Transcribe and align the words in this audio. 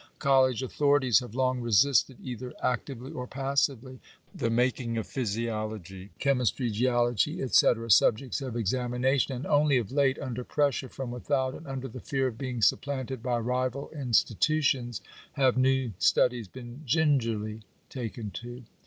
College 0.17 0.63
authorities 0.63 1.19
have 1.19 1.35
long 1.35 1.59
resisted, 1.61 2.17
either 2.23 2.55
actively 2.63 3.11
or 3.11 3.27
pas 3.27 3.61
sively, 3.61 3.99
the 4.33 4.49
making 4.49 4.97
of 4.97 5.05
physiology, 5.05 6.09
chemistry, 6.17 6.71
geology, 6.71 7.37
&c., 7.47 7.47
sub 7.49 8.17
jects 8.17 8.41
of 8.41 8.55
examination; 8.55 9.35
and 9.35 9.45
only 9.45 9.77
of 9.77 9.91
late, 9.91 10.17
under 10.17 10.43
pressure 10.43 10.89
from 10.89 11.11
without, 11.11 11.53
and 11.53 11.67
under 11.67 11.87
the 11.87 11.99
fear 11.99 12.25
of 12.25 12.37
being 12.39 12.63
supplanted 12.63 13.21
by 13.21 13.37
rival 13.37 13.89
in 13.89 14.11
stitutions, 14.11 15.01
have 15.33 15.55
new 15.55 15.93
studies 15.99 16.47
been 16.47 16.81
gingerly 16.83 17.61
token 17.91 18.31
to. 18.31 18.63